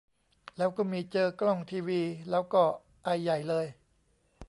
[0.57, 2.63] แล้วก็มีเจอกล้องทีวี แล้วก็
[3.03, 3.65] ไอใหญ่เลย